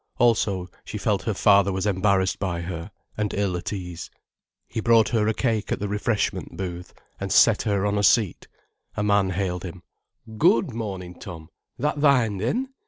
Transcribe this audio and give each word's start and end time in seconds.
Also 0.17 0.67
she 0.83 0.97
felt 0.97 1.21
her 1.21 1.33
father 1.35 1.71
was 1.71 1.85
embarrassed 1.85 2.39
by 2.39 2.61
her, 2.61 2.89
and 3.15 3.35
ill 3.35 3.55
at 3.55 3.71
ease. 3.71 4.09
He 4.67 4.79
brought 4.79 5.09
her 5.09 5.27
a 5.27 5.33
cake 5.35 5.71
at 5.71 5.79
the 5.79 5.87
refreshment 5.87 6.57
booth, 6.57 6.91
and 7.19 7.31
set 7.31 7.61
her 7.61 7.85
on 7.85 7.99
a 7.99 8.03
seat. 8.03 8.47
A 8.97 9.03
man 9.03 9.29
hailed 9.29 9.61
him. 9.61 9.83
"Good 10.39 10.73
morning, 10.73 11.19
Tom. 11.19 11.49
That 11.77 12.01
thine, 12.01 12.39
then?" 12.39 12.73